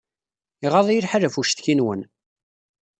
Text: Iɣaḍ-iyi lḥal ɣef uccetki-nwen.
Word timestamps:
Iɣaḍ-iyi 0.65 1.01
lḥal 1.05 1.23
ɣef 1.27 1.35
uccetki-nwen. 1.39 2.01